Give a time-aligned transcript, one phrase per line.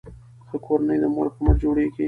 [0.47, 1.99] ښه کورنۍ د مور په مټ جوړیږي.